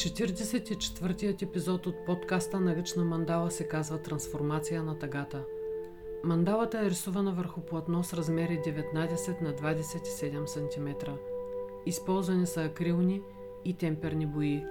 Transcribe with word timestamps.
44-тият 0.00 1.42
епизод 1.42 1.86
от 1.86 2.06
подкаста 2.06 2.60
на 2.60 2.76
Ръчна 2.76 3.04
мандала 3.04 3.50
се 3.50 3.68
казва 3.68 4.02
Трансформация 4.02 4.82
на 4.82 4.98
тъгата. 4.98 5.44
Мандалата 6.24 6.80
е 6.80 6.90
рисувана 6.90 7.32
върху 7.32 7.60
платно 7.60 8.04
с 8.04 8.14
размери 8.14 8.60
19 8.66 9.40
на 9.40 9.52
27 9.52 10.46
см. 10.46 11.10
Използвани 11.86 12.46
са 12.46 12.64
акрилни 12.64 13.22
и 13.64 13.74
темперни 13.74 14.26
бои. 14.26 14.64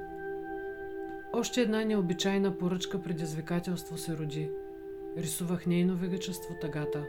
Още 1.34 1.62
една 1.62 1.86
необичайна 1.86 2.58
поръчка 2.58 3.02
предизвикателство 3.02 3.98
се 3.98 4.18
роди. 4.18 4.52
Рисувах 5.18 5.66
нейно 5.66 5.96
величество 5.96 6.56
тъгата. 6.62 7.06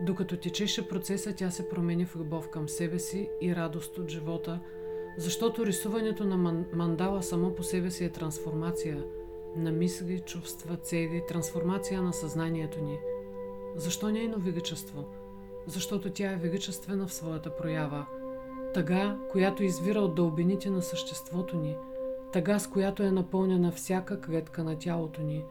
Докато 0.00 0.36
течеше 0.36 0.88
процеса, 0.88 1.34
тя 1.34 1.50
се 1.50 1.68
промени 1.68 2.06
в 2.06 2.16
любов 2.16 2.50
към 2.50 2.68
себе 2.68 2.98
си 2.98 3.28
и 3.40 3.56
радост 3.56 3.98
от 3.98 4.10
живота– 4.10 4.60
защото 5.18 5.66
рисуването 5.66 6.24
на 6.24 6.64
мандала 6.72 7.22
само 7.22 7.54
по 7.54 7.62
себе 7.62 7.90
си 7.90 8.04
е 8.04 8.12
трансформация 8.12 9.04
на 9.56 9.72
мисли, 9.72 10.20
чувства, 10.20 10.76
цели, 10.76 11.22
трансформация 11.28 12.02
на 12.02 12.12
съзнанието 12.12 12.82
ни. 12.82 12.98
Защо 13.76 14.10
нейно 14.10 14.38
величество? 14.38 15.04
Защото 15.66 16.10
тя 16.10 16.32
е 16.32 16.36
величествена 16.36 17.06
в 17.06 17.14
своята 17.14 17.56
проява. 17.56 18.06
Тъга, 18.74 19.18
която 19.30 19.64
извира 19.64 20.00
от 20.00 20.14
дълбините 20.14 20.70
на 20.70 20.82
съществото 20.82 21.56
ни. 21.56 21.76
Тъга, 22.32 22.58
с 22.58 22.66
която 22.66 23.02
е 23.02 23.10
напълнена 23.10 23.72
всяка 23.72 24.20
клетка 24.20 24.64
на 24.64 24.78
тялото 24.78 25.22
ни. 25.22 25.44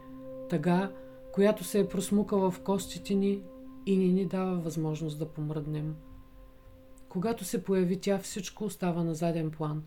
Тъга, 0.49 0.91
която 1.31 1.63
се 1.63 1.79
е 1.79 1.87
просмукала 1.87 2.51
в 2.51 2.59
костите 2.59 3.15
ни 3.15 3.41
и 3.85 3.97
ни 3.97 4.13
ни 4.13 4.25
дава 4.25 4.55
възможност 4.55 5.19
да 5.19 5.25
помръднем. 5.25 5.95
Когато 7.11 7.45
се 7.45 7.63
появи 7.63 7.99
тя, 7.99 8.17
всичко 8.17 8.63
остава 8.63 9.03
на 9.03 9.13
заден 9.13 9.51
план. 9.51 9.83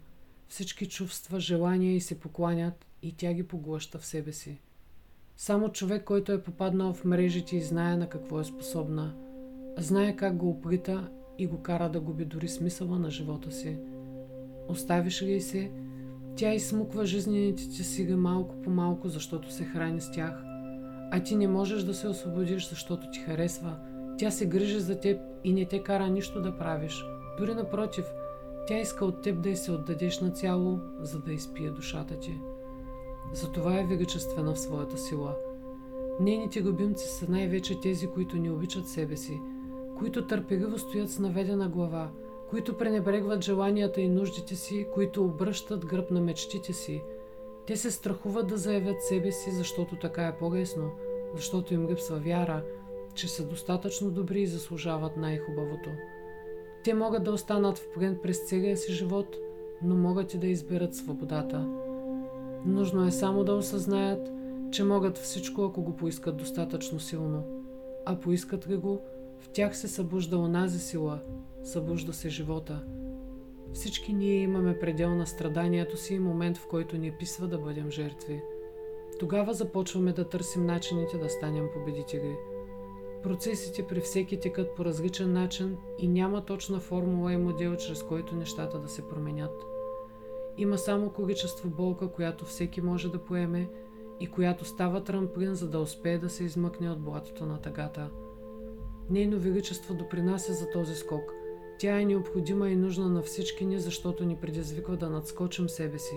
Всички 0.49 0.89
чувства, 0.89 1.41
желания 1.41 1.97
и 1.97 2.01
се 2.01 2.21
покланят 2.21 2.87
и 3.03 3.13
тя 3.17 3.33
ги 3.33 3.43
поглъща 3.43 3.99
в 3.99 4.07
себе 4.07 4.33
си. 4.33 4.61
Само 5.37 5.73
човек, 5.73 6.05
който 6.05 6.33
е 6.33 6.43
попаднал 6.43 6.93
в 6.93 7.05
мрежите 7.05 7.57
и 7.57 7.63
знае 7.63 7.97
на 7.97 8.09
какво 8.09 8.41
е 8.41 8.45
способна, 8.45 9.15
знае 9.79 10.17
как 10.17 10.37
го 10.37 10.51
оплита 10.51 11.11
и 11.39 11.47
го 11.47 11.63
кара 11.63 11.91
да 11.91 12.01
губи 12.01 12.25
дори 12.25 12.49
смисъла 12.49 12.99
на 12.99 13.11
живота 13.11 13.53
си. 13.53 13.79
Оставиш 14.69 15.23
ли 15.23 15.41
се, 15.41 15.71
тя 16.37 16.55
изсмуква 16.55 17.07
жизнените 17.07 17.69
ти 17.69 17.85
сили 17.85 18.15
малко 18.15 18.63
по 18.63 18.71
малко, 18.71 19.09
защото 19.09 19.53
се 19.53 19.65
храни 19.65 20.01
с 20.01 20.11
тях, 20.13 20.43
а 21.11 21.23
ти 21.25 21.37
не 21.37 21.49
можеш 21.49 21.83
да 21.83 21.95
се 21.95 22.09
освободиш, 22.09 22.69
защото 22.69 23.11
ти 23.11 23.19
харесва. 23.19 23.79
Тя 24.19 24.31
се 24.31 24.47
грижи 24.47 24.81
за 24.81 25.01
теб 25.01 25.21
и 25.45 25.53
не 25.53 25.65
те 25.65 25.83
кара 25.83 26.09
нищо 26.09 26.43
да 26.43 26.59
правиш– 26.59 27.05
дори 27.39 27.55
напротив, 27.55 28.05
тя 28.67 28.79
иска 28.79 29.05
от 29.05 29.23
теб 29.23 29.41
да 29.41 29.49
й 29.49 29.57
се 29.57 29.73
отдадеш 29.73 30.21
на 30.21 30.31
цяло, 30.31 30.79
за 31.01 31.19
да 31.19 31.33
изпие 31.33 31.71
душата 31.71 32.19
ти. 32.19 32.41
Затова 33.33 33.81
е 33.81 33.87
величествена 33.87 34.55
в 34.55 34.61
своята 34.61 34.99
сила. 34.99 35.37
Нейните 36.21 36.63
любимци 36.63 37.09
са 37.09 37.31
най-вече 37.31 37.81
тези, 37.81 38.07
които 38.07 38.37
не 38.37 38.51
обичат 38.51 38.89
себе 38.89 39.17
си, 39.17 39.41
които 39.99 40.27
търпеливо 40.27 40.79
стоят 40.79 41.11
с 41.11 41.19
наведена 41.19 41.69
глава, 41.69 42.11
които 42.51 42.79
пренебрегват 42.79 43.45
желанията 43.45 44.01
и 44.01 44.09
нуждите 44.09 44.57
си, 44.57 44.87
които 44.95 45.25
обръщат 45.25 45.87
гръб 45.87 46.11
на 46.11 46.21
мечтите 46.21 46.73
си. 46.73 47.03
Те 47.67 47.77
се 47.77 47.91
страхуват 47.91 48.47
да 48.47 48.57
заявят 48.57 49.03
себе 49.03 49.33
си, 49.33 49.51
защото 49.51 49.97
така 49.97 50.27
е 50.27 50.37
по-лесно, 50.37 50.91
защото 51.35 51.75
им 51.75 51.89
липсва 51.89 52.17
вяра, 52.19 52.63
че 53.15 53.29
са 53.29 53.47
достатъчно 53.47 54.11
добри 54.11 54.41
и 54.41 54.47
заслужават 54.47 55.17
най-хубавото. 55.17 55.91
Те 56.85 56.95
могат 56.95 57.25
да 57.25 57.33
останат 57.33 57.79
в 57.79 57.93
плен 57.95 58.19
през 58.23 58.49
целия 58.49 58.77
си 58.77 58.93
живот, 58.93 59.37
но 59.83 59.97
могат 59.97 60.35
и 60.35 60.39
да 60.39 60.47
изберат 60.47 60.95
свободата. 60.95 61.69
Нужно 62.67 63.07
е 63.07 63.11
само 63.11 63.45
да 63.45 63.55
осъзнаят, 63.55 64.31
че 64.71 64.85
могат 64.85 65.19
всичко, 65.19 65.63
ако 65.63 65.83
го 65.83 65.97
поискат 65.97 66.37
достатъчно 66.37 67.01
силно. 67.01 67.43
А 68.07 68.21
поискат 68.21 68.69
ли 68.69 68.77
го, 68.77 69.01
в 69.41 69.49
тях 69.49 69.77
се 69.77 69.89
събужда 69.89 70.39
онази 70.39 70.79
сила, 70.79 71.21
събужда 71.63 72.13
се 72.13 72.29
живота. 72.29 72.85
Всички 73.73 74.13
ние 74.13 74.35
имаме 74.35 74.79
предел 74.79 75.15
на 75.15 75.27
страданието 75.27 75.97
си 75.97 76.15
и 76.15 76.19
момент, 76.19 76.57
в 76.57 76.67
който 76.67 76.97
ни 76.97 77.13
писва 77.13 77.49
да 77.49 77.59
бъдем 77.59 77.91
жертви. 77.91 78.41
Тогава 79.21 79.55
започваме 79.55 80.13
да 80.13 80.29
търсим 80.29 80.67
начините 80.67 81.19
да 81.19 81.29
станем 81.29 81.69
победители– 81.75 82.37
Процесите 83.25 83.87
при 83.87 84.01
всеки 84.01 84.41
текат 84.41 84.75
по 84.75 84.85
различен 84.85 85.33
начин 85.33 85.77
и 85.99 86.09
няма 86.09 86.45
точна 86.45 86.81
формула 86.81 87.33
и 87.33 87.37
модел, 87.37 87.77
чрез 87.77 88.03
който 88.03 88.37
нещата 88.37 88.79
да 88.79 88.89
се 88.89 89.09
променят. 89.09 89.65
Има 90.57 90.79
само 90.79 91.11
количество 91.11 91.69
болка, 91.69 92.09
която 92.09 92.45
всеки 92.45 92.81
може 92.81 93.13
да 93.13 93.19
поеме 93.19 93.69
и 94.21 94.27
която 94.27 94.65
става 94.65 95.05
трамплин, 95.05 95.55
за 95.55 95.69
да 95.69 95.79
успее 95.79 96.19
да 96.19 96.31
се 96.31 96.45
измъкне 96.45 96.91
от 96.91 97.01
блатото 97.01 97.47
на 97.47 97.61
тъгата. 97.61 98.11
Нейно 99.11 99.39
величество 99.39 99.95
допринася 99.95 100.53
за 100.53 100.71
този 100.71 100.95
скок. 100.95 101.33
Тя 101.79 102.01
е 102.01 102.05
необходима 102.05 102.69
и 102.69 102.77
нужна 102.77 103.09
на 103.09 103.23
всички 103.23 103.67
ни, 103.67 103.81
защото 103.81 104.25
ни 104.25 104.37
предизвиква 104.37 104.97
да 104.97 105.11
надскочим 105.11 105.69
себе 105.69 105.99
си. 105.99 106.15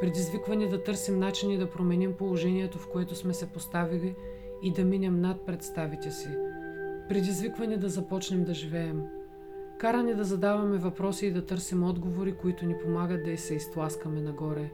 Предизвиква 0.00 0.56
ни 0.56 0.68
да 0.68 0.82
търсим 0.82 1.18
начини 1.18 1.58
да 1.58 1.70
променим 1.70 2.14
положението, 2.14 2.78
в 2.78 2.88
което 2.88 3.14
сме 3.14 3.34
се 3.34 3.52
поставили– 3.52 4.14
и 4.64 4.72
да 4.72 4.84
минем 4.84 5.20
над 5.20 5.46
представите 5.46 6.10
си. 6.10 6.28
Предизвикване 7.08 7.76
да 7.76 7.88
започнем 7.88 8.44
да 8.44 8.54
живеем. 8.54 9.02
Каране 9.78 10.14
да 10.14 10.24
задаваме 10.24 10.78
въпроси 10.78 11.26
и 11.26 11.32
да 11.32 11.46
търсим 11.46 11.84
отговори, 11.84 12.34
които 12.34 12.66
ни 12.66 12.74
помагат 12.82 13.24
да 13.24 13.38
се 13.38 13.54
изтласкаме 13.54 14.20
нагоре. 14.20 14.70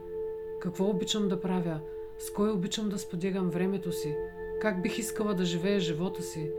Какво 0.61 0.89
обичам 0.89 1.27
да 1.27 1.41
правя? 1.41 1.79
С 2.19 2.31
кой 2.33 2.51
обичам 2.51 2.89
да 2.89 2.97
споделям 2.97 3.49
времето 3.49 3.91
си? 3.91 4.15
Как 4.61 4.81
бих 4.81 4.97
искала 4.97 5.33
да 5.33 5.45
живея 5.45 5.79
живота 5.79 6.23
си? 6.23 6.51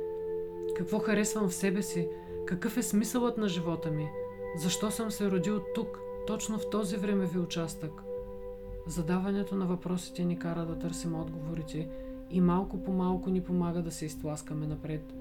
Какво 0.77 0.99
харесвам 0.99 1.49
в 1.49 1.55
себе 1.55 1.83
си? 1.83 2.09
Какъв 2.47 2.77
е 2.77 2.83
смисълът 2.83 3.39
на 3.39 3.49
живота 3.49 3.91
ми? 3.91 4.09
Защо 4.57 4.91
съм 4.91 5.11
се 5.11 5.31
родил 5.31 5.61
тук, 5.75 6.01
точно 6.27 6.59
в 6.59 6.71
този 6.71 6.97
времеви 6.97 7.39
участък? 7.39 8.03
Задаването 8.87 9.55
на 9.57 9.67
въпросите 9.67 10.25
ни 10.25 10.39
кара 10.39 10.67
да 10.67 10.79
търсим 10.79 11.21
отговорите 11.21 11.89
и 12.33 12.41
малко 12.41 12.83
по 12.83 12.93
малко 12.93 13.31
ни 13.31 13.41
помага 13.41 13.83
да 13.83 13.91
се 13.91 14.05
изтласкаме 14.05 14.67
напред. 14.67 15.15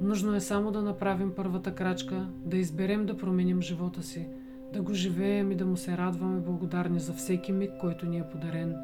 Нужно 0.00 0.34
е 0.34 0.40
само 0.40 0.72
да 0.72 0.82
направим 0.82 1.32
първата 1.36 1.74
крачка, 1.74 2.28
да 2.44 2.56
изберем 2.56 3.06
да 3.06 3.16
променим 3.16 3.62
живота 3.62 4.02
си, 4.02 4.28
да 4.72 4.82
го 4.82 4.94
живеем 4.94 5.52
и 5.52 5.56
да 5.56 5.66
му 5.66 5.76
се 5.76 5.96
радваме 5.96 6.40
благодарни 6.40 7.00
за 7.00 7.12
всеки 7.12 7.52
миг, 7.52 7.70
който 7.80 8.06
ни 8.06 8.18
е 8.18 8.28
подарен. 8.32 8.76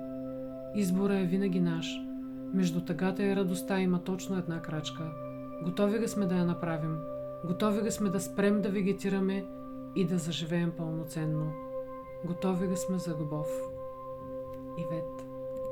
Избора 0.75 1.19
е 1.19 1.27
винаги 1.27 1.61
наш. 1.61 2.01
Между 2.55 2.81
тъгата 2.81 3.25
и 3.25 3.37
радостта 3.37 3.81
има 3.81 4.05
точно 4.05 4.39
една 4.39 4.63
крачка. 4.63 5.13
Готови 5.65 5.99
ли 5.99 6.09
сме 6.09 6.27
да 6.27 6.37
я 6.37 6.45
направим? 6.45 6.97
Готови 7.47 7.83
ли 7.83 7.91
сме 7.91 8.11
да 8.11 8.21
спрем 8.21 8.63
да 8.63 8.69
вегетираме 8.69 9.45
и 9.97 10.05
да 10.05 10.19
заживеем 10.19 10.73
пълноценно? 10.77 11.53
Готови 12.25 12.69
ли 12.69 12.77
сме 12.77 12.99
за 12.99 13.17
любов? 13.21 13.47
Ивет 14.79 15.26